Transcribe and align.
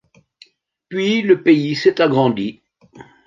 Puis 0.89 1.21
le 1.21 1.43
pays 1.43 1.75
s'est 1.75 2.01
agrandi. 2.01 2.59